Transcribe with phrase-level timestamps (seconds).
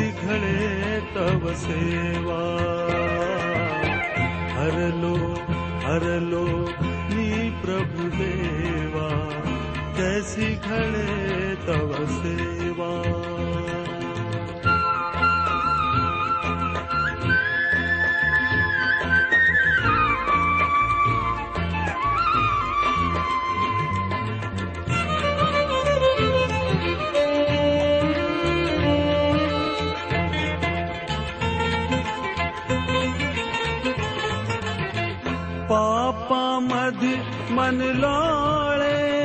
[0.00, 2.40] िखे तव सेवा।
[4.56, 5.16] हर लो
[5.84, 6.46] हर लो
[7.10, 9.08] हि प्रभुदेवा
[9.98, 10.84] के सिखे
[11.66, 12.90] तव सेवा।
[37.70, 39.20] मन लोळे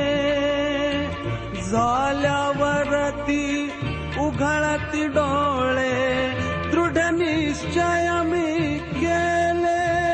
[1.70, 3.72] झाल्यावरती
[4.20, 6.30] उघळती डोळे
[6.70, 10.06] दृढ निश्चय मी केले.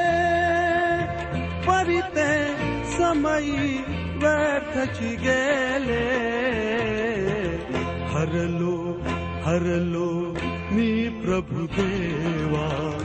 [1.60, 2.54] परिते
[2.98, 3.84] समयी
[4.16, 6.22] व्यर्थची गेले.
[8.09, 9.00] हरलो
[9.43, 10.37] हरलो
[10.70, 12.99] मी प्रभु देवा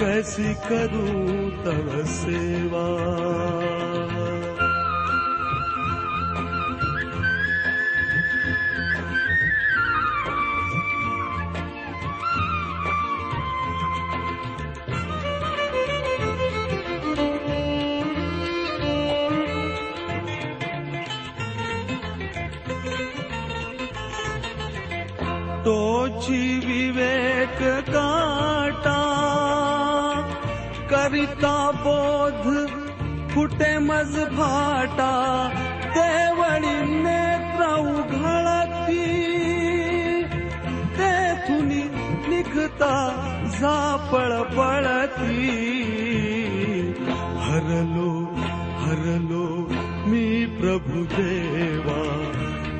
[0.00, 3.04] कैसी करूं तव सेवा
[31.44, 32.66] का बोध?
[33.30, 35.12] फुटे मज फाटा
[35.96, 39.12] देवळी नेत्र उघळती
[40.98, 41.68] तेथून
[42.28, 42.94] निघता
[43.60, 45.48] जापळ पळती.
[47.38, 48.34] हरलो
[48.78, 49.72] हरलो
[50.10, 52.32] मी प्रभु देवा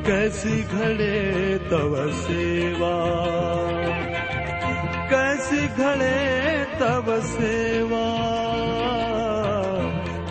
[0.06, 2.96] कैसी घडे तव सेवा.
[5.10, 6.38] कैसी घडे
[6.80, 8.07] तव सेवा.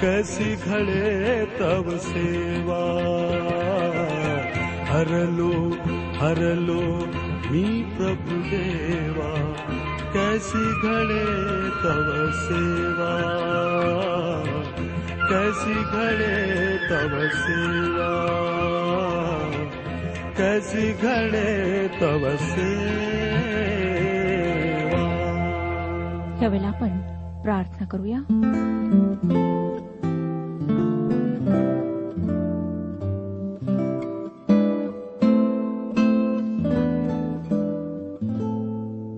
[0.02, 2.84] कैसी घडे तब सेवा।
[4.86, 5.72] हरलो
[6.16, 6.82] हरलो
[7.52, 9.54] मी प्रभु देवा।
[10.14, 11.26] कैसी घडे
[11.70, 13.14] तव सेवा।
[15.30, 18.38] कैसी घडे तब सेवा।
[20.38, 22.78] कैसी घडे तब सेवा।
[26.42, 28.20] यावेळेला आपण प्रार्थना करूया.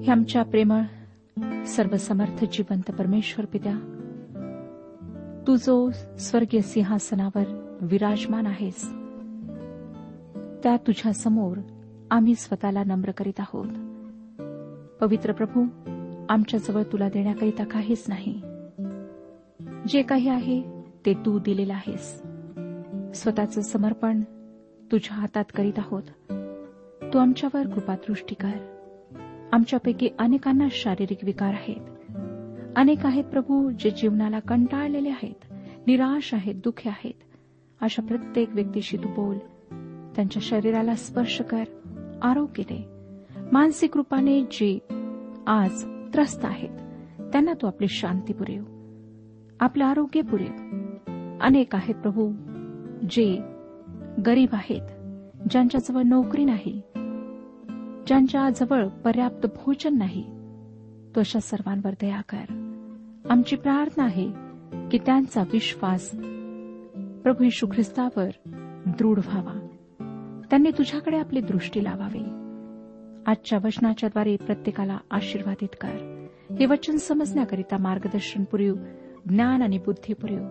[0.09, 0.81] हे आमच्या प्रेमळ
[1.63, 3.73] सर्वसमर्थ जिवंत परमेश्वर पित्या
[5.47, 8.85] तू जो स्वर्गीय सिंहासनावर विराजमान आहेस
[10.63, 11.57] त्या तुझ्या समोर
[12.11, 13.67] आम्ही स्वतःला नम्र करीत आहोत.
[15.01, 15.63] पवित्र प्रभू
[16.29, 18.41] आमच्याजवळ तुला देण्याकरिता काहीच नाही.
[19.87, 20.61] जे काही आहे
[21.05, 22.21] ते तू दिलेलं आहेस.
[23.15, 24.21] स्वतःचं समर्पण
[24.91, 26.03] तुझ्या हातात करीत आहोत.
[27.13, 28.78] तू आमच्यावर कृपादृष्टी कर.
[29.53, 31.81] आमच्यापैकी अनेकांना शारीरिक विकार आहेत.
[32.75, 35.53] अनेक आहेत प्रभू जे जीवनाला कंटाळलेले आहेत
[35.87, 37.13] निराश आहेत दुःखी आहेत.
[37.81, 39.37] अशा प्रत्येक व्यक्तीशी तू बोल.
[40.15, 41.63] त्यांच्या शरीराला स्पर्श कर.
[42.21, 42.85] आरोग्य दे.
[43.51, 44.79] मानसिक रूपाने जे
[45.47, 46.69] आज त्रस्त आहेत
[47.19, 48.63] त्यांना तू आपली शांती पुरेव.
[49.59, 50.51] आपलं आरोग्य पुरेव.
[51.41, 52.31] अनेक आहेत प्रभू
[53.09, 53.39] जे
[54.25, 54.81] गरीब आहेत
[55.49, 56.81] ज्यांच्याजवळ नोकरी नाही
[58.07, 60.23] ज्यांच्या जवळ पर्याप्त भोजन नाही
[61.15, 62.69] तो अशा सर्वांवर दया कर.
[63.29, 64.31] आमची प्रार्थना आहे
[64.91, 66.09] की त्यांचा विश्वास
[67.23, 68.29] प्रभू यशू ख्रिस्तावर
[68.85, 69.67] दृढ व्हावा.
[70.49, 72.23] त्यांनी तुझ्याकडे आपली दृष्टी लावावी.
[73.31, 76.25] आजच्या वचनाच्याद्वारे प्रत्येकाला आशीर्वादित कर.
[76.59, 78.75] हे वचन समजण्याकरिता मार्गदर्शन पुरीव
[79.29, 80.43] ज्ञान आणि बुद्धी पुरीव.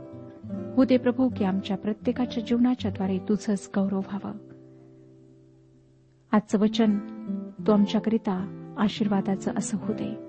[0.77, 4.33] हो दे प्रभू की आमच्या प्रत्येकाच्या जीवनाच्याद्वारे तुझंच गौरव व्हावं.
[6.33, 6.99] आजचं वचन
[7.67, 10.29] तो आमच्याकरिता आशीर्वादाचं असं होऊ दे.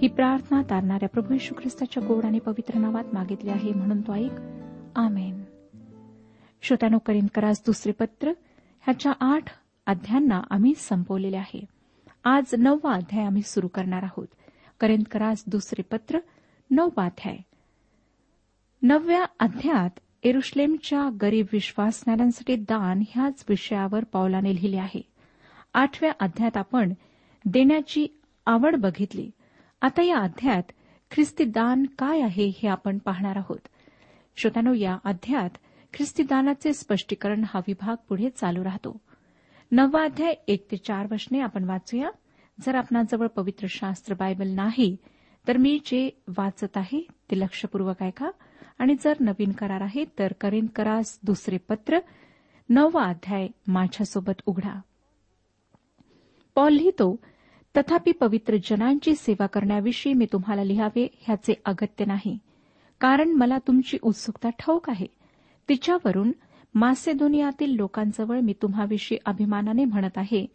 [0.00, 4.32] ही प्रार्थना तारणाऱ्या प्रभू येशू ख्रिस्ताच्या गोड आणि पवित्र नावात मागितली आहे म्हणून तो ऐक.
[4.96, 5.44] आमेन.
[6.62, 8.28] श्रोत्यानो करीन करास दुसरे पत्र.
[8.80, 9.44] ह्याच्या आठ
[9.86, 11.64] अध्यायांना आम्ही संपवलेले आहे.
[12.24, 14.26] आज नववा अध्याय आम्ही सुरू करणार आहोत.
[14.80, 16.18] करेंत करास दुसरे पत्र
[16.70, 17.36] नववा अध्याय.
[18.82, 19.90] नवव्या अध्यायात
[20.22, 25.13] एरुश्लेमच्या गरीब विश्वासणाऱ्यांसाठी दान ह्याच विषयावर पावलाने लिहिले आहे.
[25.74, 26.92] आठव्या अध्यायात आपण
[27.44, 28.06] देण्याची
[28.46, 29.30] आवड बघितली.
[29.82, 30.62] आता या अध्यायात
[31.10, 33.58] ख्रिस्ती दान काय आहे हे आपण पाहणार आहोत.
[34.36, 35.50] श्रोत्यानो या अध्यायात
[35.94, 39.00] ख्रिस्ती दानाचे स्पष्टीकरण हा विभाग पुढे चालू राहतो.
[39.72, 42.10] नववा अध्याय एक ते चार वचने आपण वाचूया.
[42.60, 44.96] जर आपणाजवळ पवित्र शास्त्र बायबल नाही
[45.48, 48.30] तर मी जे वाचत आहे ते लक्षपूर्वक ऐका.
[48.78, 51.98] आणि जर नवीन करार आहे तर करीन करास दुसरे पत्र.
[52.68, 54.80] नववा अध्याय माझ्यासोबत उघडा.
[56.54, 57.16] पॉल लिहितो
[57.76, 62.38] तथापि पवित्र जनांची सेवा करण्याविषयी मी तुम्हाला लिहावे ह्याचे अगत्य नाही.
[63.00, 65.06] कारण मला तुमची उत्सुकता ठाऊक आहे.
[65.68, 66.32] तिच्यावरून
[66.74, 70.46] मासेदोनियातील लोकांजवळ मी तुम्हाविषयी अभिमानाने म्हणत आहे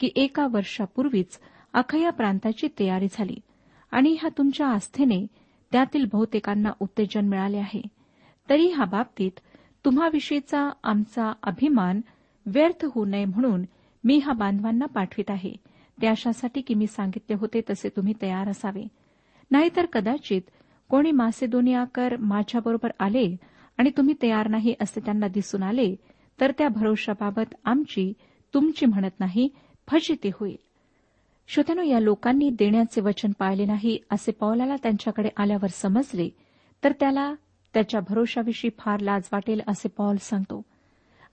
[0.00, 1.38] की एका वर्षापूर्वीच
[1.72, 3.36] अखया प्रांताची तयारी झाली
[3.90, 5.26] आणि ह्या तुमच्या आस्थेने
[5.72, 7.82] त्यातील बहुतेकांना उत्तेजन मिळाले आहे.
[8.50, 9.40] तरी ह्या बाबतीत
[9.84, 12.00] तुम्हाविषयीचा आमचा अभिमान
[12.46, 13.62] व्यर्थ होऊ नये म्हणून
[14.08, 15.52] मी हा बांधवांना पाठवित आहे.
[16.02, 18.84] ते अशासाठी की मी सांगितले होते तसे तुम्ही तयार असावे.
[19.50, 20.42] नाहीतर कदाचित
[20.90, 23.36] कोणी मासेदोनियाकर माझ्याबरोबर आले
[23.78, 25.94] आणि तुम्ही तयार नाही असे त्यांना दिसून आले
[26.40, 28.12] तर त्या भरोशाबाबत आमची
[28.54, 29.48] तुमची म्हणत नाही
[29.88, 30.56] फजिती होईल.
[31.48, 36.28] श्रोत्यानो या लोकांनी देण्याचे वचन पाळले नाही असे पौलाला त्यांच्याकडे आल्यावर समजले
[36.84, 37.34] तर त्याला
[37.74, 40.62] त्याच्या भरोशाविषयी फार लाज वाटेल असे पॉल सांगतो.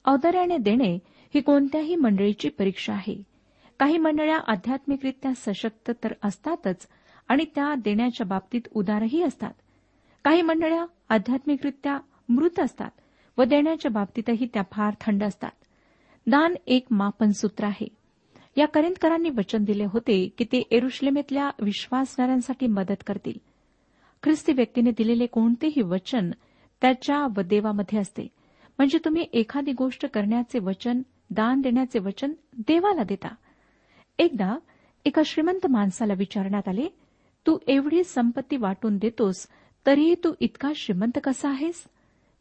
[0.06, 1.00] औदार्याने देणे
[1.36, 3.24] ही कोणत्याही मंडळीची परीक्षा आहे.
[3.80, 6.88] काही मंडळ्या आध्यात्मिकरित्या सशक्त तर असतातच
[7.28, 9.54] आणि त्या देण्याच्या बाबतीत उदारही असतात.
[10.24, 12.90] काही मंडळ्या आध्यात्मिकरित्या मृत असतात
[13.38, 15.52] व देण्याच्या बाबतीतही त्या फार थंड असतात.
[16.28, 17.88] दान एक मापन सूत्र आहे.
[18.58, 23.40] या करिंदकरांनी वचन दिले होते की ते एरुश्लेमेतल्या विश्वासणाऱ्यांसाठी मदत करतील.
[24.24, 26.32] ख्रिस्ती व्यक्तीने दिलेले कोणतेही वचन
[26.82, 28.28] त्याच्या व देवामध्ये असते.
[28.78, 33.36] म्हणजे तुम्ही एखादी गोष्ट करण्याचे वचन दान देण्याचे वचन देवाला देता.
[34.18, 34.56] एकदा
[35.06, 36.86] एका श्रीमंत माणसाला विचारण्यात आले
[37.48, 39.48] तू एवढी संपत्ती वाटून देतोस
[39.86, 41.84] तरीही तू इतका श्रीमंत कसा आहेस?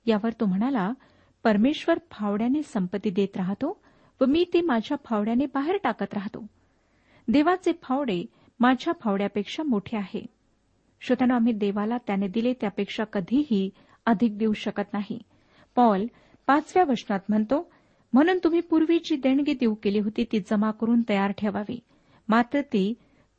[0.06, 0.92] यावर तो म्हणाला
[1.44, 3.80] परमेश्वर फावड्याने संपत्ती देत राहतो
[4.20, 6.46] व मी ती माझ्या फावड्याने बाहेर टाकत राहतो.
[7.28, 8.24] देवाचे फावडे
[8.60, 10.26] माझ्या फावड्यापेक्षा मोठे आहे.
[11.00, 13.70] श्रोत्यानं आम्ही देवाला त्याने दिले त्यापेक्षा कधीही
[14.06, 15.18] अधिक देऊ शकत नाही.
[15.76, 16.06] पॉल
[16.46, 17.70] पाचव्या वचनात म्हणतो
[18.12, 21.78] म्हणून तुम्ही पूर्वी जी देणगी देऊ केली होती ती जमा करून तयार ठेवावी.
[22.28, 22.94] मात्र ती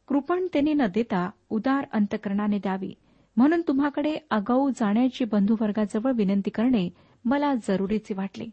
[0.07, 2.93] कृपणतेने न देता उदार अंतकरणाने द्यावी.
[3.37, 6.89] म्हणून तुम्हाकडे आगाऊ जाण्याची बंधुवर्गाजवळ विनंती करणे
[7.25, 8.45] मला जरुरीचे वाटले.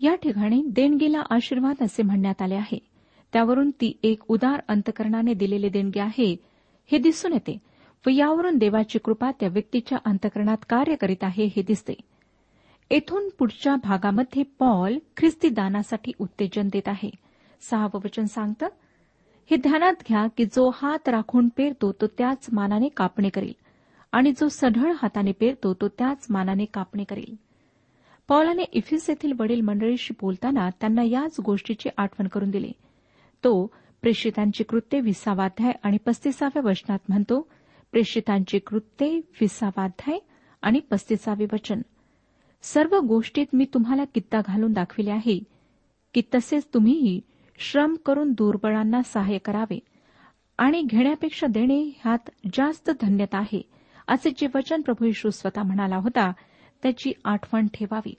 [0.00, 2.78] या ठिकाणी देणगीला आशीर्वाद असे म्हणण्यात आले आहे.
[3.32, 6.36] त्यावरून ती एक उदार अंतकरणाने दिलेली देणगी आहे.
[6.92, 7.58] हे दिसून येते.
[8.06, 11.94] व यावरून देवाची कृपा त्या व्यक्तीच्या अंतकरणात कार्य करीत आहे हे दिसते.
[12.90, 17.10] येथून पुढच्या भागामध्ये पॉल ख्रिस्ती दानासाठी उत्तेजन देत आहे.
[17.60, 18.66] सहावं वचन सांगतं
[19.50, 23.52] हे ध्यानात घ्या की जो हात राखून पेरतो तो त्याच मानाने कापणे करील.
[24.12, 27.34] आणि जो सढळ हाताने पेरतो तो त्याच मानाने कापणे करील.
[28.28, 32.72] पॉलाने इफिस येथील वडील मंडळीशी बोलताना त्यांना याच गोष्टीची आठवण करून दिली.
[33.44, 33.66] तो
[34.02, 37.48] प्रेषितांची कृत्ये विसावाध्याय आणि पस्तीसाव्या वचनात म्हणतो
[37.92, 40.18] प्रेषितांची कृत्ये विसावाध्याय
[40.62, 41.80] आणि पस्तीसावे वचन.
[42.62, 45.38] सर्व गोष्टीत मी तुम्हाला कित्ता घालून दाखविले आहे
[46.14, 47.20] की तसेच तुम्हीही
[47.58, 49.78] श्रम करून दुर्बळांना सहाय्य करावे
[50.58, 53.62] आणि घेण्यापेक्षा देणे ह्यात जास्त धन्यता आहे
[54.08, 56.32] असे जे वचन प्रभू येशू स्वतः म्हणाला होता
[56.82, 58.14] त्याची आठवण ठेवावी.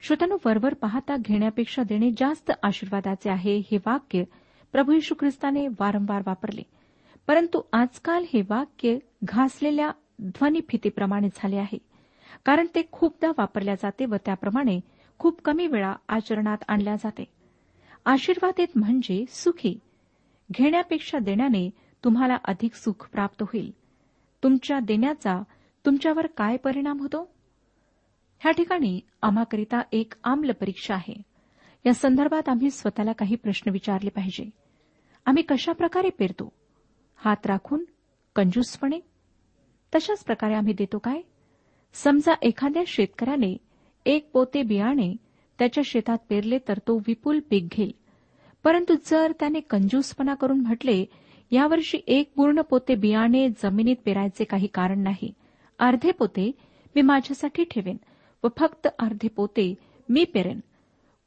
[0.00, 4.24] श्रोत्यानो वरवर पाहता घेण्यापेक्षा देणे जास्त आशीर्वादाचे आहे हे वाक्य
[4.72, 6.62] प्रभू येशू ख्रिस्ताने वारंवार वापरले.
[7.26, 9.90] परंतु आजकाल हे वाक्य घासलेल्या
[10.22, 11.78] ध्वनिफितीप्रमाणे झाले आहे.
[12.44, 14.80] कारण ते खूपदा वापरल्या जाते व त्याप्रमाणे
[15.18, 17.24] खूप कमी वेळा आचरणात आणल्या जाते.
[18.04, 19.78] आशीर्वादित म्हणजे सुखी.
[20.52, 21.70] घेण्यापेक्षा देण्याने
[22.04, 23.72] तुम्हाला अधिक सुख प्राप्त होईल.
[24.42, 25.42] तुमच्या देण्याचा
[25.86, 27.34] तुमच्यावर काय परिणाम होतो?
[28.40, 31.22] ह्या ठिकाणी आम्हाकरिता एक आम्ल परीक्षा आहे.
[31.86, 34.50] या संदर्भात आम्ही स्वतःला काही प्रश्न विचारले पाहिजे.
[35.26, 36.52] आम्ही कशा प्रकारे पेरतो?
[37.16, 37.84] हात राखून
[38.36, 39.00] कंजूसपणे?
[39.94, 41.20] तशाच प्रकारे आम्ही देतो काय?
[41.94, 43.56] समजा एखाद्या शेतकऱ्याने
[44.06, 45.16] एक पोते बियाणे
[45.58, 47.92] त्याच्या शेतात पेरले तर तो विपुल पीक घेईल.
[48.64, 51.04] परंतु जर त्याने कंजूसपणा करून म्हटले
[51.50, 55.32] यावर्षी एक पूर्ण पोते बियाणे जमिनीत पेरायचे काही कारण नाही.
[55.78, 56.52] अर्धे पोते
[56.94, 57.96] मी माझ्यासाठी ठेवेन
[58.44, 59.74] व फक्त अर्धे पोते
[60.08, 60.60] मी पेरेन.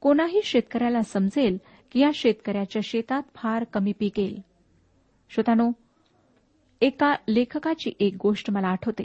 [0.02, 1.58] कोणाही शेतकऱ्याला समजेल
[1.92, 4.40] की या शेतकऱ्याच्या शेतात फार कमी पीक येईल.
[5.30, 5.72] श्रोतानो
[6.82, 9.04] एका लेखकाची एक गोष्ट मला आठवते.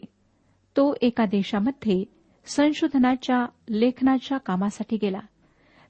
[0.76, 2.04] तो एका देशामध्ये
[2.44, 5.20] संशोधनाच्या लेखनाच्या कामासाठी गेला.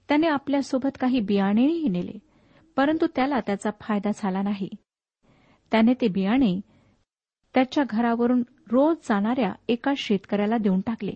[0.09, 2.19] त्याने आपल्यासोबत काही बियाणेही नेले
[2.77, 4.69] परंतु त्याला त्याचा फायदा झाला नाही.
[5.71, 6.61] त्याने ते बियाणे
[7.55, 11.13] त्याच्या घरावरून रोज जाणाऱ्या एका शेतकऱ्याला देऊन टाकले.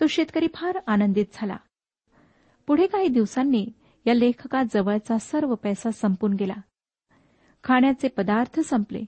[0.00, 1.56] तो शेतकरी फार आनंदित झाला.
[2.66, 3.66] पुढे काही दिवसांनी
[4.06, 6.54] या लेखकाजवळचा सर्व पैसा संपून गेला.
[7.64, 9.02] खाण्याचे पदार्थ संपले.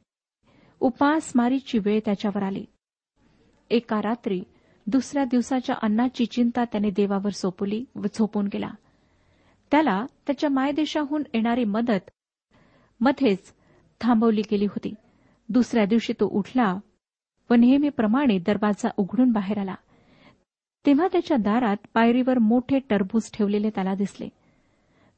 [0.81, 2.65] उपासमारीची वेळ त्याच्यावर आली.
[3.71, 4.43] एका रात्री
[4.87, 8.71] दुसऱ्या दिवसाच्या अन्नाची चिंता त्याने देवावर सोपवली व झोपून गेला.
[9.71, 12.11] त्याला त्याच्या मायदेशाहून येणारी मदत
[13.01, 13.55] मध्येच
[14.01, 14.95] थांबवली गेली होती.
[15.49, 16.79] दुसऱ्या दिवशी तो उठला
[17.51, 19.75] व नेहमीप्रमाणे दरवाजा उघडून बाहेर आला.
[20.87, 24.29] तेव्हा त्याच्या दारात पायरीवर मोठे टरबूज ठेवलेले त्याला दिसले.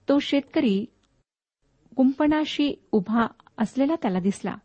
[0.08, 0.84] तो शेतकरी
[1.96, 3.26] कुंपणाशी उभा
[3.58, 4.56] असलेला त्याला दिसला.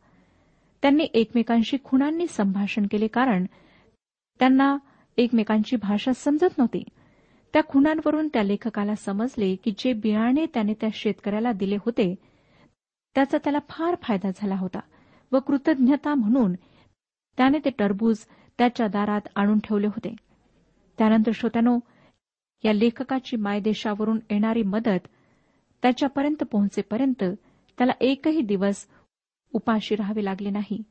[0.82, 3.46] त्यांनी एकमेकांशी खुणांनी संभाषण केले कारण
[4.39, 4.77] त्यांना
[5.18, 6.84] एकमेकांची भाषा समजत नव्हती.
[7.54, 12.15] त्या खुणांवरून त्या लेखकाला समजले की जे बियाणे त्याने त्या शेतकऱ्याला दिले होते
[13.15, 14.80] त्याचा त्याला फार फायदा झाला होता
[15.32, 16.54] व कृतज्ञता म्हणून
[17.38, 18.20] त्याने ते टरबूज
[18.58, 20.15] त्याच्या दारात आणून ठेवले होते.
[20.98, 21.77] त्यानंतर श्रोत्यानो
[22.63, 25.08] या लेखकाची मायदेशावरून येणारी मदत
[25.82, 27.24] त्याच्यापर्यंत पोहोचेपर्यंत
[27.77, 28.86] त्याला एकही दिवस
[29.54, 30.82] उपाशी राहावे लागले नाही.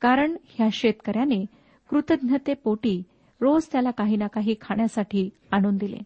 [0.00, 1.44] कारण ह्या शेतकऱ्याने
[1.90, 3.02] कृतज्ञतेपोटी
[3.40, 5.98] रोज त्याला काही ना काही खाण्यासाठी आणून दिले.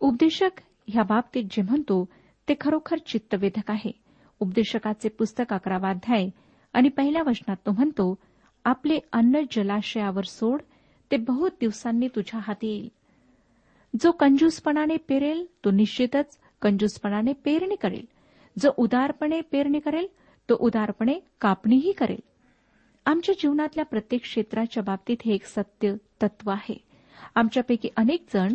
[0.00, 0.50] उपदेशक
[0.88, 2.08] ह्या बाबतीत जे म्हणतो
[2.48, 3.92] ते खरोखर चित्तवेधक आहे.
[4.40, 6.28] उपदेशकाचे पुस्तक अकरावा अध्याय
[6.72, 8.14] आणि पहिल्या वचनात तो म्हणतो
[8.64, 10.60] आपले अन्न जलाशयावर सोड
[11.10, 12.88] ते बहुत दिवसांनी तुझ्या हाती येईल.
[14.02, 18.04] जो कंजूसपणाने पेरेल तो निश्चितच कंजूसपणाने पेरणी करेल.
[18.58, 20.06] जो उदारपणे पेरणी करेल
[20.48, 22.20] तो उदारपणे कापणीही करेल.
[23.06, 26.84] आमच्या जीवनातल्या प्रत्येक क्षेत्राच्या बाबतीत हे एक सत्य तत्व आहे.
[27.34, 28.52] आमच्यापैकी अनेक जण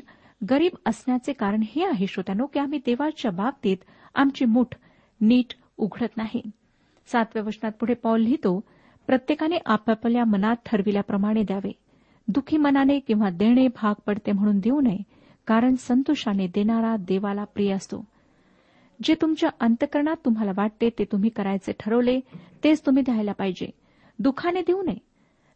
[0.50, 3.78] गरीब असण्याचे कारण हे आहे श्रोत्यानो की आम्ही देवाच्या बाबतीत
[4.16, 4.76] आमची मूठ
[5.22, 6.42] नीट उघडत नाही.
[7.08, 8.60] सातव्या वचनात पुढे पॉल लिहितो
[9.08, 11.72] प्रत्येकाने आपापल्या मनात ठरविल्याप्रमाणे द्यावे.
[12.28, 15.04] दुखी मनाने किंवा देणे भाग पडते म्हणून देऊ नये
[15.48, 18.06] कारण संतोषाने देणारा देवाला प्रिय असतो.
[19.04, 22.20] जे तुमच्या अंतकरणात तुम्हाला वाटते ते तुम्ही करायचे ठरवले
[22.64, 23.81] तेच तुम्ही द्यायला पाहिजे.
[24.22, 24.98] दुखाने देऊ नये.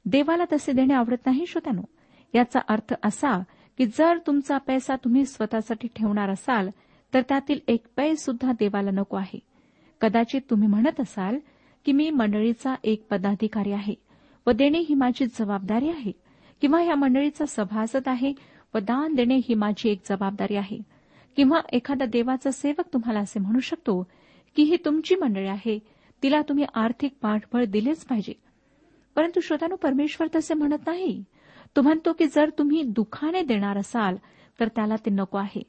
[0.06, 1.82] देवाला तसे देणे आवडत नाही श्रोत्यानो.
[2.34, 3.40] याचा अर्थ असा
[3.78, 6.70] की जर तुमचा पैसा तुम्ही स्वतःसाठी ठेवणार असाल
[7.14, 9.40] तर त्यातील एक पै सुद्धा देवाला नको आहे.
[10.02, 11.38] कदाचित तुम्ही म्हणत असाल
[11.86, 13.94] की मी मंडळीचा एक पदाधिकारी आहे
[14.48, 16.12] व देणे ही माझी जबाबदारी आहे
[16.62, 18.34] किंवा या मंडळीचा सभासद आहे
[18.76, 20.80] व दान देणे ही माझी एक जबाबदारी आहे.
[21.36, 24.04] किंवा एखादा देवाचा सेवक तुम्हाला असे म्हणू शकतो
[24.56, 25.80] की ही तुमची मंडळी आहे
[26.24, 28.34] तिला तुम्ही आर्थिक पाठबळ दिलेच पाहिजे.
[29.16, 31.24] परंतु श्रोतानु परमेश्वर तसे म्हणत नाही.
[31.76, 34.16] तो म्हणतो की जर तुम्ही दुखाने देणार असाल
[34.60, 35.64] तर त्याला ते नको आहे.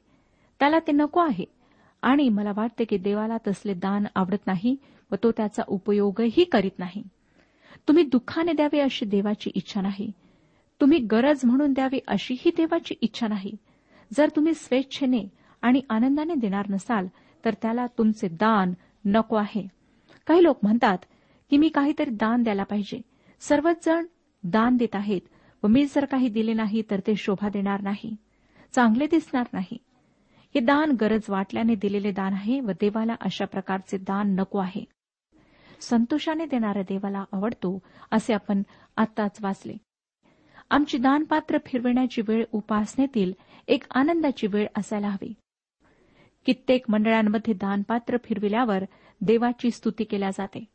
[0.59, 1.45] त्याला ते नको आहे.
[2.01, 4.75] आणि मला वाटते की देवाला तसले दान आवडत नाही
[5.11, 7.03] व तो त्याचा उपयोगही करीत नाही.
[7.87, 10.11] तुम्ही दुःखाने द्यावे अशी देवाची इच्छा नाही.
[10.81, 13.51] तुम्ही गरज म्हणून द्यावी अशीही देवाची इच्छा नाही.
[14.13, 15.27] जर तुम्ही स्वेच्छेने
[15.61, 17.07] आणि आनंदाने देणार नसाल
[17.45, 18.73] तर त्याला तुमचे दान
[19.05, 19.67] नको आहे.
[20.27, 20.97] काही लोक म्हणतात
[21.49, 23.01] की मी काहीतरी दान द्यायला पाहिजे.
[23.39, 24.05] सर्वच जण
[24.43, 25.21] दान देत आहेत
[25.63, 28.15] व मी जर काही दिले नाही तर ते शोभा देणार नाही.
[28.71, 29.77] चांगले दिसणार नाही.
[30.55, 34.83] हे दान गरज वाटल्याने दिलेले दान आहे व देवाला अशा प्रकारचे दान नको आहे.
[35.81, 37.79] संतोषाने देणाऱ्या देवाला आवडतो
[38.11, 38.61] असे आपण
[38.97, 39.73] आत्ताच वाचले.
[40.69, 43.33] आमची दानपात्र फिरविण्याची वेळ उपासनेतील
[43.67, 45.33] एक आनंदाची वेळ असायला हवी.
[46.45, 48.83] कित्येक मंडळांमध्ये दानपात्र फिरविल्यावर
[49.21, 50.65] देवाची स्तुती केल्या जाते.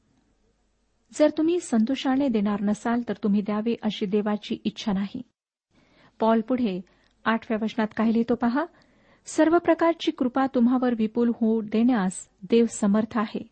[1.19, 5.23] जर तुम्ही संतोषाने देणार नसाल तर तुम्ही द्यावे अशी देवाची इच्छा नाही.
[6.21, 6.81] पॉल पुढे
[7.25, 8.65] आठव्या वचनात काय लिहितो पहा
[9.27, 13.47] सर्व प्रकारची कृपा तुम्हावर विपुल होऊ देण्यास देव समर्थ आहे.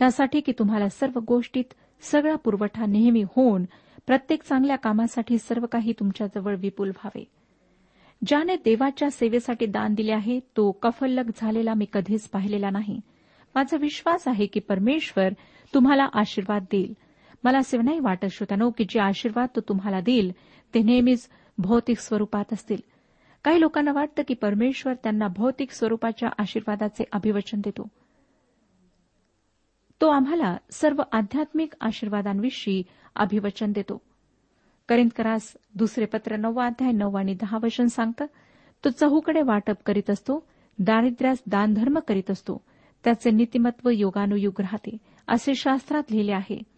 [0.00, 1.64] यासाठी की तुम्हाला सर्व गोष्टीत
[2.00, 3.64] सगळा पुरवठा नेहमी होऊन
[4.06, 7.24] प्रत्येक चांगल्या कामासाठी सर्व काही तुमच्याजवळ विपुल व्हावे.
[8.26, 13.00] ज्याने देवाच्या सेवेसाठी दान दिले आहे तो कफल्लक झालेला मी कधीच पाहिलेला नाही.
[13.54, 15.32] माझा विश्वास आहे की परमेश्वर
[15.74, 16.94] तुम्हाला आशीर्वाद देईल.
[17.44, 20.32] मला असे नाही वाटत श्रोतानो की जे आशीर्वाद तो तुम्हाला देईल
[20.74, 22.80] ते नेहमीच भौतिक स्वरूपात असतील.
[23.44, 27.88] काही लोकांना वाटतं की परमेश्वर त्यांना भौतिक स्वरूपाच्या आशीर्वादाचे अभिवचन देतो.
[30.00, 32.82] तो आम्हाला सर्व आध्यात्मिक आशीर्वादांविषयी
[33.16, 34.00] अभिवचन देतो.
[34.88, 38.24] करिंदकरास दुसरे पत्र नववा अध्याय नऊ आणि दहा वचन सांगतं
[38.84, 40.46] तो चहूकडे वाटप करीत असतो
[40.78, 42.60] दारिद्र्यास दानधर्म करीत असतो
[43.04, 44.96] त्याचे नीतिमत्व योगानुयुग राहते
[45.28, 46.73] असे शास्त्रात लिहिले आहे.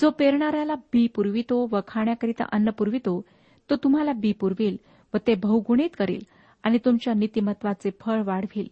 [0.00, 3.24] जो पेरणाऱ्याला बी पुरवितो व खाण्याकरिता अन्न पुरवितो
[3.70, 4.76] तो तुम्हाला बी पुरविल
[5.14, 6.20] व ते बहुगुणित करील
[6.62, 8.68] आणि तुमच्या नीतिमत्वाचे फळ वाढविल.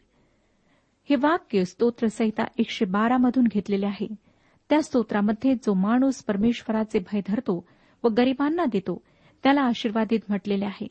[1.11, 4.06] हे वाक्य स्तोत्रसहिता एकशे बारा मधून घेतलेले आहे.
[4.70, 7.64] त्या स्तोत्रामध्ये जो माणूस परमेश्वराचे भय धरतो
[8.04, 9.02] व गरिबांना देतो
[9.42, 10.87] त्याला आशीर्वादित म्हटलेले आहे.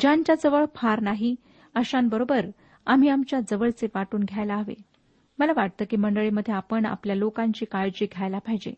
[0.00, 1.34] ज्यांच्याजवळ फार नाही
[1.74, 2.46] अशांबरोबर
[2.86, 4.74] आम्ही आमच्या जवळचे वाटून घ्यायला हवे.
[5.38, 8.74] मला वाटतं की मंडळीमध्ये आपण आपल्या लोकांची काळजी घ्यायला पाहिजे.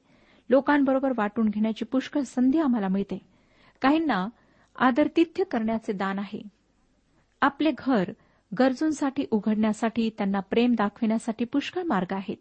[0.51, 3.19] लोकांबरोबर वाटून घेण्याची पुष्कळ संधी आम्हाला मिळते.
[3.81, 4.27] काहींना
[4.77, 6.43] आदरतिथ्य करण्याचे दान आहे.
[7.41, 8.11] आपले घर
[8.59, 12.37] गरजूंसाठी उघडण्यासाठी त्यांना प्रेम दाखविण्यासाठी पुष्कळ मार्ग आहेत.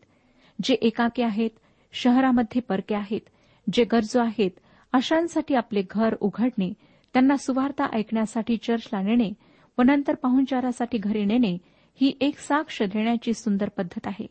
[0.64, 1.50] जे एकाके आहेत
[1.94, 3.22] शहरामध्ये परके आहेत
[3.74, 4.52] जे गरजू आहेत
[4.94, 6.74] अशांसाठी आपले घर उघडणे
[7.14, 9.32] त्यांना सुवार्ता ऐकण्यासाठी चर्चला नेणे
[9.78, 11.58] व नंतर पाहुणचारासाठी घरी नेणे
[12.02, 14.28] ही एक साक्ष देण्याची सुंदर पद्धत आहे.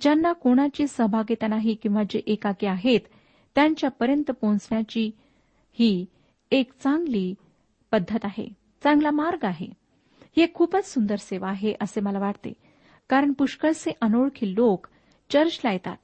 [0.00, 3.00] ज्यांना कोणाची सहभागिता नाही किंवा जे एकाकी आहेत
[3.54, 5.10] त्यांच्यापर्यंत पोहोचण्याची
[5.78, 6.06] ही
[6.50, 7.34] एक चांगली
[7.92, 8.48] पद्धत आहे.
[8.84, 9.66] चांगला मार्ग आहे.
[10.36, 12.52] ही एक खूपच सुंदर सेवा आहे असे मला वाटते.
[13.08, 14.86] कारण पुष्कळसे अनोळखी लोक
[15.30, 15.96] चर्चला येतात.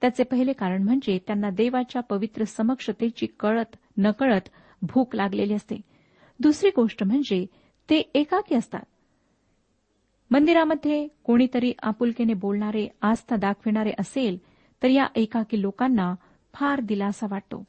[0.00, 4.48] त्याचे पहिले कारण म्हणजे त्यांना देवाच्या पवित्र समक्षतेची कळत नकळत
[4.82, 5.80] भूक लागलेली असते.
[6.40, 7.46] दुसरी गोष्ट म्हणजे
[7.90, 8.84] ते एकाकी असतात.
[10.30, 14.38] मंदिरामध्ये कोणीतरी आपुलकीने बोलणारे आस्था दाखविणारे असेल
[14.82, 16.14] तर या एकाकी लोकांना
[16.54, 17.62] फार दिलासा वाटतो.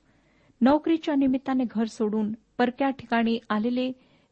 [0.62, 3.92] नोकरीच्या निमित्ताने घर सोडून परक्या ठिकाणी आलेले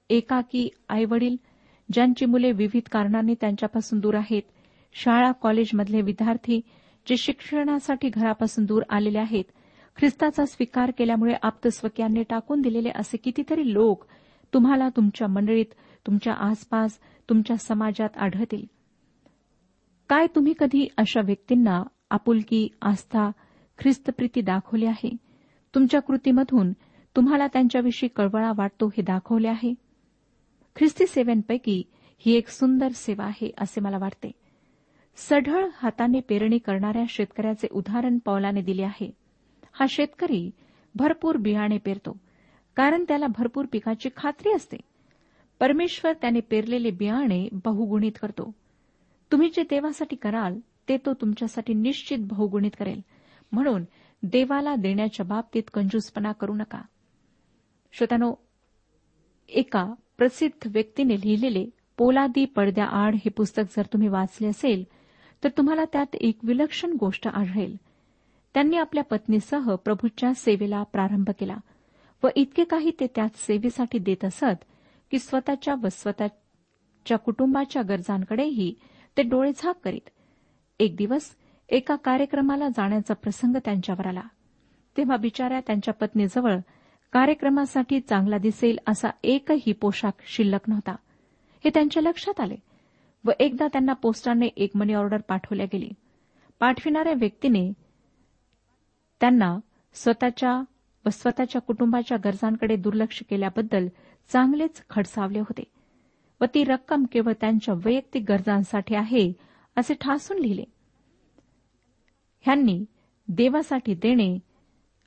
[0.10, 1.36] एकाकी आईवडील
[1.90, 4.42] ज्यांची मुले विविध कारणांनी त्यांच्यापासून दूर आहेत
[4.96, 6.60] शाळा कॉलेजमधले विद्यार्थी
[7.08, 9.44] जे शिक्षणासाठी घरापासून दूर आलेले आहेत
[9.98, 14.04] ख्रिस्ताचा स्वीकार केल्यामुळे आप्तस्वकीयांनी टाकून दिलेले असे कितीतरी लोक
[14.54, 15.74] तुम्हाला तुमच्या मंडळीत
[16.08, 18.66] तुमच्या आसपास तुमच्या समाजात आढळतील.
[20.10, 23.30] काय तुम्ही कधी अशा व्यक्तींना आपुलकी आस्था
[23.80, 25.18] ख्रिस्तप्रीती दाखवली आहे?
[25.76, 26.72] तुमच्या कृतीमधून
[27.16, 29.74] तुम्हाला त्यांच्याविषयी कळवळा वाटतो हे दाखवले आहे?
[30.76, 31.84] ख्रिस्ती सेवेंपैकी
[32.18, 34.32] ही एक सुंदर सेवा आहे असे मला वाटते.
[35.16, 39.12] सढळ हाताने पेरणी करणाऱ्या शेतकऱ्याचे उदाहरण पौलाने दिले आहे.
[39.74, 40.52] हा शेतकरी
[40.96, 42.18] भरपूर बियाणे पेरतो
[42.76, 44.78] कारण त्याला भरपूर पिकाची खात्री असते.
[45.60, 48.52] परमेश्वर त्याने पेरलेले बियाणे बहुगुणित करतो.
[49.32, 53.02] तुम्ही जे देवासाठी कराल ते तो तुमच्यासाठी निश्चित बहुगुणित करेल.
[53.52, 53.84] म्हणून
[54.24, 56.82] देवाला देण्याच्या बाबतीत कंजूसपणा करू नका.
[57.94, 58.34] श्रोत्यानो
[59.50, 61.66] एका प्रसिद्ध व्यक्तीने लिहिलेले
[61.98, 64.84] पोलादी पडद्या आड हे पुस्तक जर तुम्ही वाचले असेल
[65.44, 67.76] तर तुम्हाला त्यात एक विलक्षण गोष्ट आढळेल.
[68.54, 71.58] त्यांनी आपल्या पत्नीसह प्रभूच्या सेवेला प्रारंभ केला
[72.24, 74.64] व इतके काही ते त्यात सेवेसाठी देत असत
[75.12, 78.74] की स्वतःच्या व स्वतःच्या कुटुंबाच्या गरजांकडेही
[79.18, 80.10] ते डोळेझाक करीत.
[80.80, 81.36] एक दिवस
[81.70, 84.22] एका कार्यक्रमाला जाण्याचा प्रसंग त्यांच्यावर आला.
[84.98, 86.58] तेव्हा बिचाऱ्या त्यांच्या पत्नीजवळ
[87.12, 90.96] कार्यक्रमासाठी चांगला दिसेल असा एकही पोशाख शिल्लक नव्हता.
[91.64, 92.56] हे त्यांच्या लक्षात आले
[93.26, 95.90] व एकदा त्यांना पोस्टाने एक मनी ऑर्डर पाठवल्या गेली.
[96.60, 97.72] पाठविणाऱ्या व्यक्तीने
[99.20, 99.58] त्यांना
[99.94, 100.64] स्वतःच्या
[101.06, 103.88] व स्वतःच्या कुटुंबाच्या गरजांकडे दुर्लक्ष केल्याबद्दल
[104.30, 105.64] चांगलेच खडसावले होते.
[106.42, 109.34] व ती रक्कम केवळ त्यांच्या वैयक्तिक गरजांसाठी आहे
[109.76, 110.64] असे ठासून लिहिले.
[112.42, 112.86] ह्यांनी
[113.28, 114.40] देवासाठी देणे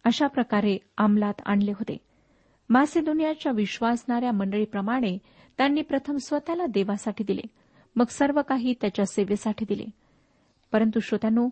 [0.04, 1.96] अशा प्रकारे अंमलात आणले होते.
[2.68, 5.18] मासेदोनियाच्या विश्वासणाऱ्या मंडळीप्रमाणे
[5.58, 7.42] त्यांनी प्रथम स्वतःला देवासाठी दिले
[7.96, 9.84] मग सर्व काही त्याच्या सेवेसाठी दिले.
[10.72, 11.48] परंतु श्रोत्यानो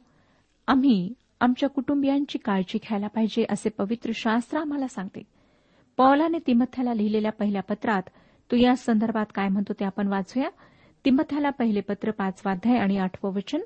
[0.67, 5.23] आम्ही आमच्या कुटुंबियांची काळजी घ्यायला पाहिजे असे पवित्र शास्त्र आम्हाला सांगते.
[5.99, 8.03] पौलाने तिमथ्याला लिहिलेल्या पहिल्या पत्रात
[8.51, 10.49] तो या संदर्भात काय म्हणतो ते आपण वाचूया.
[11.05, 13.61] तिमथ्याला पहिले पत्र पाचवाध्याय आणि आठवं वचन.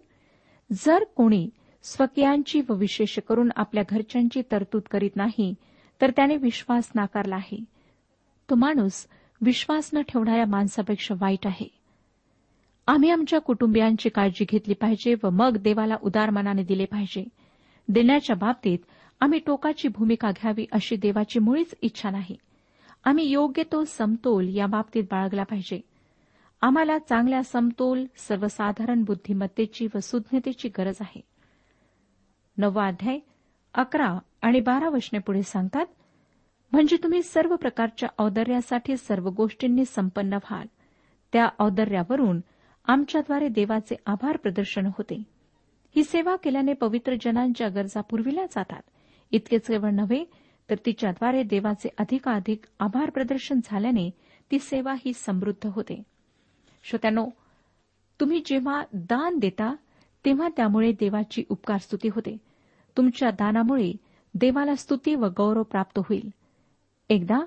[0.73, 1.51] जर कोणी
[1.83, 5.55] स्वकीयांची व विशेष करून आपल्या घरच्यांची तरतूद करीत नाही
[6.01, 7.65] तर त्याने विश्वास नाकारला आहे.
[8.51, 9.07] तो माणूस
[9.41, 11.69] विश्वास न ठेवणाऱ्या माणसापेक्षा वाईट आहे.
[12.87, 17.25] आम्ही आमच्या कुटुंबियांची काळजी घेतली पाहिजे व मग देवाला उदार मनाने दिले पाहिजे.
[17.89, 18.79] देण्याच्या बाबतीत
[19.23, 22.37] आम्ही टोकाची भूमिका घ्यावी अशी देवाची मुळीच इच्छा नाही.
[23.05, 25.81] आम्ही योग्य तो समतोल या बाबतीत बाळगला पाहिजे.
[26.61, 31.21] आम्हाला चांगल्या समतोल सर्वसाधारण बुद्धिमत्तेची व सुज्ञतेची गरज आहे.
[32.57, 33.19] नववा अध्याय
[33.75, 35.87] अकरा आणि बारा वचने पुढे सांगतात
[36.73, 40.67] म्हणजे तुम्ही सर्व प्रकारच्या औदर्यासाठी सर्व गोष्टींनी संपन्न व्हाल.
[41.33, 42.41] त्या औदर्यावरून
[42.87, 45.23] आमच्याद्वारे देवाचे आभार प्रदर्शन होते.
[45.97, 48.83] ही सेवा केल्याने पवित्र जनांच्या गरजा पुरविल्या जातात.
[49.33, 50.25] इतकेच केवळ नव्हे
[50.71, 54.11] तर तिच्याद्वारे देवाचे अधिकाधिक आभार प्रदर्शन झाल्याने
[54.51, 56.03] ती सेवा ही समृद्ध होते.
[56.85, 57.29] श्रोत्यानो
[58.21, 59.75] तुम्ही जेव्हा दान देता
[60.25, 62.37] तेव्हा त्यामुळे देवाची उपकार स्तुती होते.
[62.97, 63.93] तुमच्या दानामुळे
[64.35, 66.31] देवाला स्तुती व गौरव प्राप्त होईल.
[67.09, 67.39] एकदा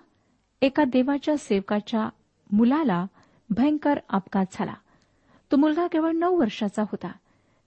[0.62, 2.10] एका देवाच्या सेवकाच्या
[2.52, 3.06] मुलाला
[3.50, 4.74] भयंकर अपघात झाला.
[5.52, 7.12] तो मुलगा केवळ नऊ वर्षाचा होता.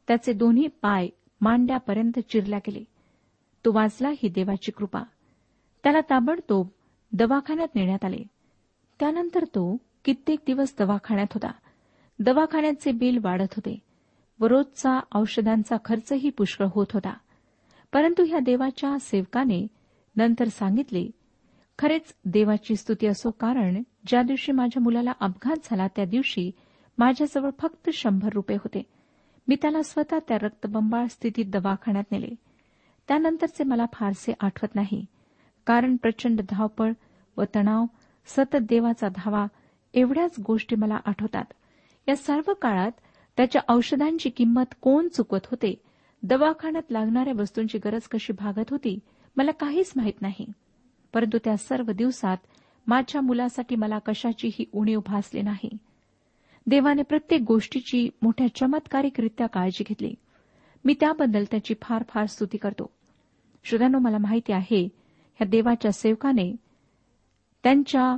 [0.09, 1.09] त्याचे दोन्ही पाय
[1.41, 2.85] मांड्यापर्यंत चिरल्या गेले.
[3.69, 5.03] तो वाचला ही देवाची कृपा.
[5.83, 6.67] त्याला ताबडतोब
[7.13, 8.23] दवाखान्यात नेण्यात आले.
[9.01, 11.51] त्यानंतर तो कित्येक दिवस दवाखान्यात होता.
[12.19, 13.79] दवाखान्याचे बिल वाढत होते
[14.41, 17.15] व रोजचा औषधांचा खर्चही पुष्कळ होत होता.
[17.93, 19.67] परंतु ह्या देवाच्या सेवकाने
[20.17, 21.11] नंतर सांगितले
[21.79, 26.51] खरेच देवाची स्तुती असो कारण ज्या दिवशी माझ्या मुलाला अपघात झाला त्या दिवशी
[26.99, 28.83] माझ्याजवळ फक्त शंभर रुपये होते.
[29.49, 32.48] मी त्याला स्वतः त्या रक्तबंबाळ स्थितीत दवाखान्यात नेले.
[33.09, 35.07] त्यानंतरचे मला फारसे आठवत नाही.
[35.67, 36.93] कारण प्रचंड धावपळ
[37.37, 37.85] व तणाव
[38.27, 39.47] सतत देवाचा धावा
[39.95, 41.45] एवढ्याच गोष्टी मला आठवतात.
[42.09, 42.91] या सर्व काळात
[43.37, 45.75] त्याच्या औषधांची किंमत कोण चुकवत होते?
[46.23, 48.99] दवाखान्यात लागणाऱ्या वस्तूंची गरज कशी भागत होती?
[49.37, 50.53] मला काहीच माहीत नाही.
[51.15, 52.37] परंतु त्या सर्व दिवसात
[52.87, 55.71] माझ्या मुलासाठी मला कशाचीही उणीव भासली नाही.
[56.67, 60.15] देवाने प्रत्येक गोष्टीची मोठ्या चमत्कारिकरित्या काळजी घेतली.
[60.85, 62.98] मी त्याबद्दल त्याची फार फार स्तुती करतो.
[63.69, 66.57] श्रोत्यानो मला माहिती आहे ह्या देवाच्या सेवकाने
[67.63, 68.17] त्यांच्या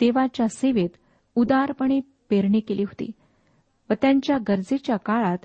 [0.00, 0.88] देवाच्या सेवेत
[1.34, 3.10] उदारपणे पेरणी केली होती
[3.90, 5.38] व त्यांच्या गरजेच्या काळात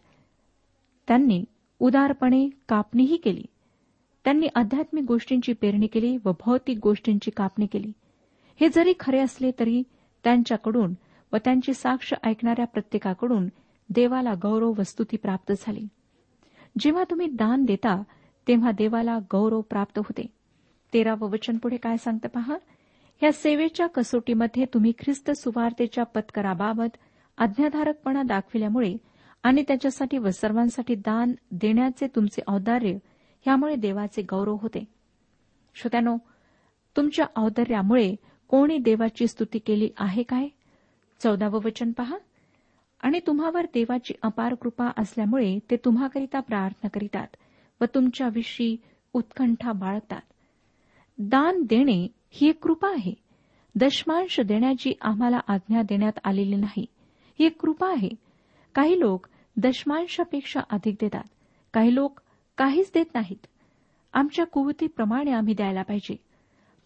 [1.07, 1.43] त्यांनी
[1.79, 3.43] उदारपणे कापणीही केली.
[4.23, 7.91] त्यांनी आध्यात्मिक गोष्टींची पेरणी केली व भौतिक गोष्टींची कापणी केली.
[8.59, 9.83] हे जरी खरे असले तरी
[10.23, 10.93] त्यांच्याकडून
[11.33, 13.47] व त्यांची साक्ष ऐकणाऱ्या प्रत्येकाकडून
[13.89, 15.87] देवाला गौरव वस्तुती प्राप्त झाली.
[16.79, 18.03] जेव्हा तुम्ही दान देता
[18.47, 20.25] तेव्हा देवाला गौरव प्राप्त होते.
[20.93, 22.58] तेरावं वचन पुढे काय सांगतं पहा?
[23.23, 26.97] या सेवेच्या कसोटीमध्ये तुम्ही ख्रिस्त सुवार्तेच्या पत्कराबाबत
[27.38, 28.97] आज्ञाधारकपणा दाखविल्यामुळे
[29.43, 32.91] आणि त्याच्यासाठी व सर्वांसाठी दान देण्याचे तुमचे औदार्य
[33.41, 34.86] ह्यामुळे देवाचे गौरव होते.
[35.75, 36.17] श्रोत्यानो
[36.97, 38.15] तुमच्या औदार्यामुळे
[38.47, 40.47] कोणी देवाची स्तुती केली आहे काय?
[41.23, 42.17] चौदावं वचन पहा.
[43.01, 47.27] आणि तुम्हावर देवाची अपार कृपा असल्यामुळे ते तुम्हाकरिता प्रार्थना करीतात.
[47.81, 48.77] व तुमच्याविषयी
[49.13, 50.21] उत्कंठा बाळगतात.
[51.17, 53.13] दान देणे ही एक कृपा आहे.
[53.75, 56.85] दशमांश देण्याची आम्हाला आज्ञा देण्यात आलेली नाही.
[57.39, 58.09] ही एक कृपा आहे.
[58.75, 61.23] काही लोक दशमांशापेक्षा अधिक देतात.
[61.73, 62.19] काही लोक
[62.57, 63.47] काहीच देत नाहीत.
[64.13, 66.15] आमच्या कुवतीप्रमाणे आम्ही द्यायला पाहिजे.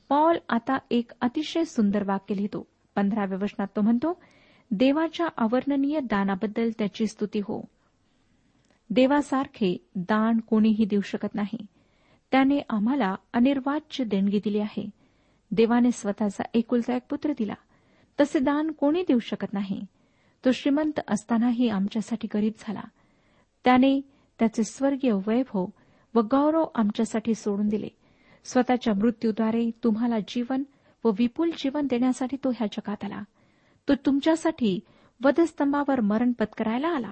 [0.09, 2.67] पॉल आता एक अतिशय सुंदर वाक्य लिहितो.
[2.95, 4.21] पंधराव्या वचनात तो म्हणतो
[4.71, 7.65] देवाच्या अवर्णनीय दानाबद्दल त्याची स्तुती हो.
[8.89, 11.65] देवासारखे दान कोणीही देऊ शकत नाही.
[12.31, 14.89] त्याने आम्हाला अनिर्वाच्य देणगी दिली आहे.
[15.51, 17.53] देवाने स्वतःचा एकुलता एक पुत्र दिला.
[18.19, 19.85] तसे दान कोणी देऊ शकत नाही.
[20.45, 22.81] तो श्रीमंत असतानाही आमच्यासाठी गरीब झाला.
[23.63, 24.01] त्याने
[24.39, 25.65] त्याचे स्वर्गीय वैभव
[26.15, 27.87] व गौरव आमच्यासाठी सोडून दिले.
[28.43, 30.63] स्वतःच्या मृत्यूद्वारे तुम्हाला जीवन
[31.03, 33.23] व विपुल जीवन देण्यासाठी तो ह्या जगात आला.
[33.89, 34.79] तो तुमच्यासाठी
[35.23, 37.11] वधस्तंभावर मरण पत्करायला आला.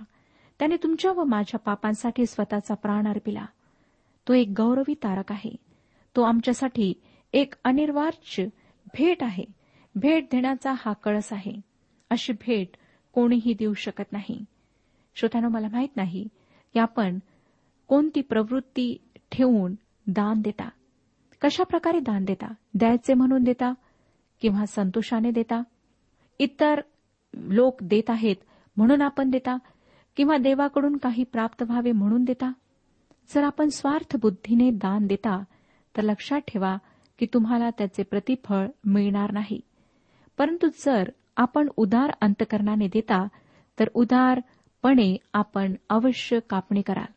[0.59, 3.45] त्याने तुमच्या व माझ्या पापांसाठी स्वतःचा प्राण अर्पिला.
[4.27, 5.55] तो एक गौरवी तारक आहे.
[6.15, 6.93] तो आमच्यासाठी
[7.33, 8.45] एक अनिर्वाच्य
[8.85, 9.43] भेट आहे.
[9.95, 11.61] भेट देण्याचा हा कळस आहे.
[12.09, 12.67] अशी भेट
[13.13, 14.45] कोणीही देऊ शकत नाही.
[15.15, 16.27] श्रोत्यानं मला माहीत नाही
[16.73, 17.19] की आपण
[17.87, 18.97] कोणती प्रवृत्ती
[19.31, 19.75] ठेवून
[20.07, 20.69] दान देता?
[21.41, 22.53] कशा प्रकारे दान देता?
[22.73, 23.73] द्यायचे म्हणून देता
[24.41, 25.63] किंवा संतोषाने देता?
[26.39, 26.81] इतर
[27.33, 28.35] लोक देत आहेत
[28.77, 29.57] म्हणून आपण देता?
[30.15, 32.51] किंवा देवाकडून काही प्राप्त व्हावे म्हणून देता?
[33.35, 35.43] जर आपण स्वार्थ बुद्धीने दान देता
[35.97, 36.77] तर लक्षात ठेवा
[37.19, 39.61] की तुम्हाला त्याचे प्रतिफळ मिळणार नाही.
[40.37, 43.27] परंतु जर आपण उदार अंतकरणाने देता
[43.79, 47.11] तर उदारपणे आपण अवश्य कापणी कराल.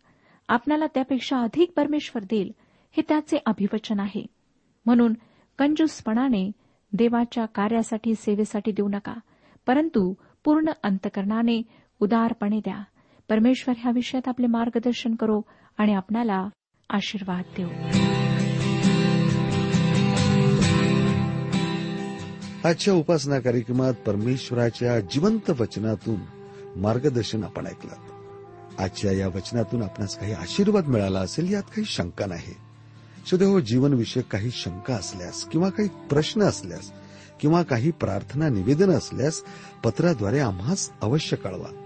[0.49, 2.53] आपणाला त्यापेक्षा अधिक परमेश्वर देईल
[2.97, 4.27] हे त्याचे अभिवचन आहे.
[4.87, 5.15] म्हणून
[5.59, 6.53] कंजूसपणाने
[6.93, 9.15] देवाच्या कार्यासाठी सेवेसाठी देऊ नका
[9.67, 11.63] परंतु पूर्ण अंतकरणाने
[12.01, 12.85] उदारपणे द्या.
[13.29, 15.41] परमेश्वर ह्या विषयात आपले मार्गदर्शन करो
[15.79, 16.49] आणि आपणाला
[16.91, 17.69] आशीर्वाद देऊ.
[22.65, 26.21] आजच्या उपासना कार्यक्रमात परमेश्वराच्या जिवंत वचनातून
[26.77, 27.93] मार्गदर्शन आपण ऐकलं.
[28.79, 32.55] आजच्या या वचनातून आपणास काही आशीर्वाद मिळाला असेल यात काही शंका नाही.
[33.27, 36.93] सुदैव हो, जीवनविषयक काही शंका असल्यास किंवा काही प्रश्न असल्यास
[37.41, 39.43] किंवा काही प्रार्थना निवेदन असल्यास
[39.85, 41.86] पत्राद्वारे आम्हास अवश्य कळवा.